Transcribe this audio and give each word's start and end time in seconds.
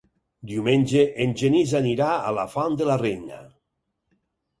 Diumenge 0.51 1.03
en 1.25 1.35
Genís 1.41 1.73
anirà 1.79 2.07
a 2.13 2.31
la 2.37 2.45
Font 2.53 2.79
de 2.79 2.87
la 2.93 2.97
Reina. 3.03 3.43